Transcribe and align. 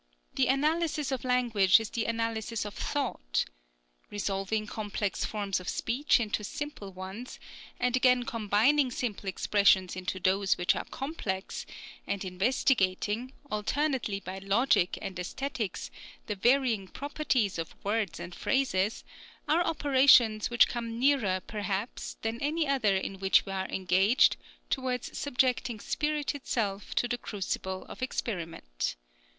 The 0.33 0.47
analysis 0.47 1.11
of 1.11 1.23
language 1.23 1.79
is 1.79 1.91
the 1.91 2.05
analysis 2.05 2.65
of 2.65 2.73
thought. 2.73 3.45
Resolving 4.09 4.65
complex 4.65 5.25
forms 5.25 5.59
of 5.59 5.69
speech 5.69 6.19
into 6.19 6.43
simple 6.43 6.91
ones, 6.91 7.39
and 7.79 7.95
again 7.95 8.23
combining 8.23 8.89
simple 8.89 9.29
expressions 9.29 9.95
into 9.95 10.19
those 10.19 10.57
which 10.57 10.75
are 10.75 10.85
complex, 10.85 11.67
and 12.07 12.25
investigating, 12.25 13.33
alternately 13.51 14.19
by 14.19 14.39
logic 14.39 14.97
and 15.03 15.19
aesthetics, 15.19 15.91
the 16.25 16.33
varying 16.35 16.87
properties 16.87 17.59
of 17.59 17.75
words 17.85 18.19
and 18.19 18.33
phrases, 18.33 19.03
are 19.47 19.63
operations 19.63 20.49
which 20.49 20.67
come 20.67 20.97
nearer, 20.97 21.41
perhaps, 21.45 22.17
than 22.23 22.41
any 22.41 22.67
other 22.67 22.97
in 22.97 23.19
which 23.19 23.45
we 23.45 23.51
are 23.51 23.67
engaged, 23.69 24.35
towards 24.71 25.15
subjecting 25.15 25.79
spirit 25.79 26.33
itself 26.33 26.95
to 26.95 27.07
the 27.07 27.19
crucible 27.19 27.85
of 27.85 28.01
experiment. 28.01 28.95